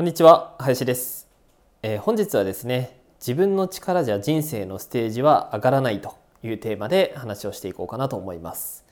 [0.00, 1.28] こんにちは林です、
[1.82, 8.86] えー、本日はですね自分の力じゃ人生のステージは上がらないというテーマで話をしていこうかなと思います。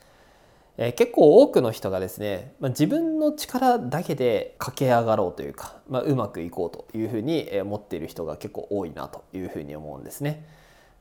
[0.76, 10.44] えー、結構多くの人がですね、まあ、自分の力だけで駆け上がろうというか、まあ、うまくいこうというふうに思っている人が結構多いなというふうに思うんですね。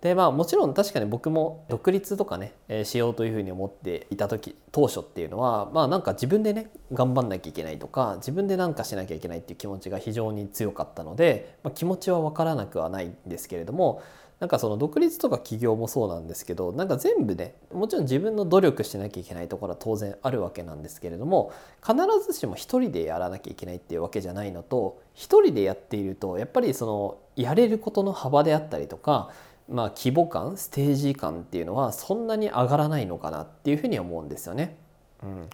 [0.01, 14.03] でまあもちろん確かに僕も独立とかね、えー、しようというふうに思っていた時当初っていうのはまあなんか自分でね頑張んなきゃいけないとか自分で何かしなきゃいけないっていう気持ちが非常に強かったので、まあ、気持ちは分からなくはないんですけれども
[14.39, 29.31] なんかその独立とか起業もそうなんですけどなんか全部ねもちろん自分の努力しなきゃいけないところは当然あるわけなんですけれども必ずしも一人でやらなきゃいけないっていうわけじゃないのと一人でやっているとやっぱりそのやれることの幅であったりとか
[29.69, 34.77] まあ、規模感ステージ感っていうのはそんなに上がらないのかなっていうふうに思うんですよね。
[35.23, 35.49] うん、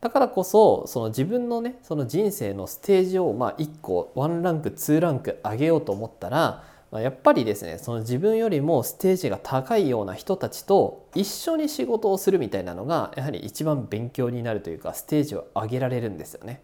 [0.00, 16.62] だからこそその自分のねその人生のステージをまあ1個1ランク2ランク上げようと思ったら、まあ、やっぱりですねその自分よりもステージが高いような人たちと一緒に仕事をするみたいなのがやはり一番勉強になるというかステージを上げられるんですよね。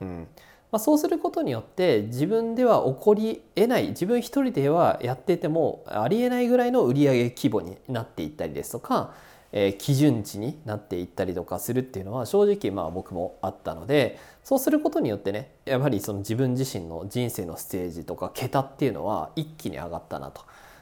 [0.00, 0.28] うん
[0.72, 9.14] まあ、そうすることによって自分では起こりえない自分一人ではやっててもありえないぐらいの売上規模になっていったりですとか、
[9.52, 20.32] えー、基準値になっていったりとかするっていうのは正直まあ僕もあったのでそうすることによってねやはりその自分自身の人生のステージとか桁っていうのは一気に上がったな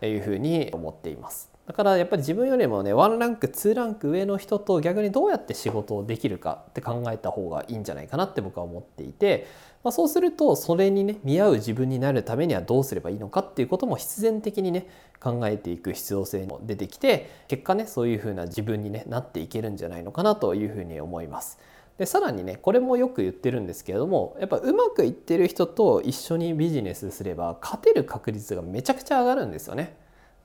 [0.00, 1.53] というふうに思っています。
[1.66, 9.46] だからやっぱり自分よりもねワンランクツーランク上の人と逆にどうやって仕事をできるかって考えた方がいいんじゃないかなって僕は思っていて、
[9.82, 14.86] まあ、そうするとそれにね見合う自分になるためにはどうすればいいのかっていうことも必然的にね
[15.20, 21.58] 考えていく必要性も出てきて結果ねそういうふうな自分に、ね、なっていけるんじゃないのかなというふうに思います。
[21.96, 29.96] でさらにねこれもよく言ってるんですけれどもやっぱうまくいってる人と一緒にビジネスすれば勝てる確率がめちゃくちゃ上がるんですよね。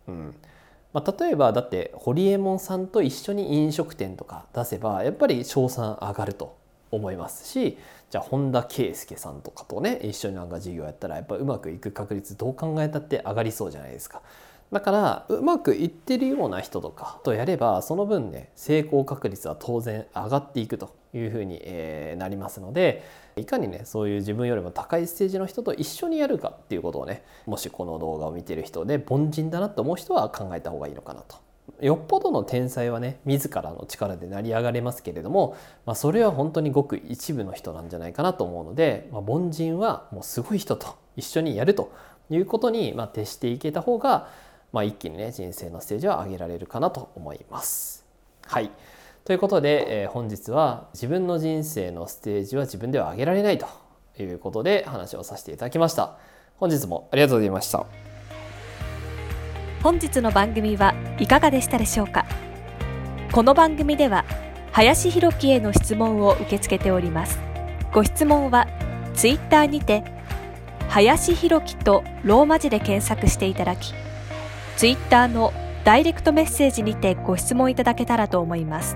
[0.07, 0.35] うん
[0.91, 6.57] まあ、例えばだって堀エモ門さんと一緒に飲食店とか出せばやっぱり賞賛上がると
[6.91, 7.77] 思いますし
[8.09, 14.23] じゃあ本田圭佑さんとかとね一緒になんか事業やったらやっぱうまくいく確率どう考えたって上がりそうじゃないですか。
[14.71, 21.59] だからうまくいってるような人とかとやればその分ね成功確率は当然上がっていくというふうに、
[22.17, 23.03] なりますので
[23.35, 31.37] いかにねそういう自分よりも高いステージの人と一緒にやるかっていうことをねもしこの動画を見てる人で凡人だなと思う人は考えた方がいいのかなと。
[31.81, 41.91] よっぽどの天才はね自らの力で成り上がれますけれども、まあ、それは本当にごく一部の人なんじゃないかなと思うので、まあ、凡人はもうすごい人と一緒にやると
[42.29, 44.29] いうことに、まあ、徹していけた方が
[44.71, 48.05] まあ、一気にね人生のステージは上げられるかなと思います。
[48.45, 48.71] はい
[49.25, 53.67] ということで、えー、本日は自分の人生のステージは自分では上げられないと
[54.17, 56.17] いうことで話をさせていただきました。
[56.57, 57.85] 本日もありがとうございました。
[59.83, 62.25] 本日の番組はいかがでしたでしょうか？
[63.31, 64.25] この番組では
[64.71, 67.39] 林博樹への質問を受け付けております。
[67.93, 68.67] ご質問は
[69.13, 70.03] ツイッターにて
[70.89, 73.93] 林博樹とローマ字で検索していただき
[74.79, 75.51] ツイッターの
[75.83, 78.95] ダイレクトメッセージにてご質問いただけたらと思います。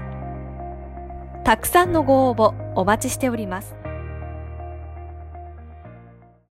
[1.44, 3.76] たくさんのご応募お待ちしております。